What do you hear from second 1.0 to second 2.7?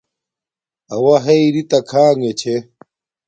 ہݵئ رِتݳ کھݳݣݺ چھݺ.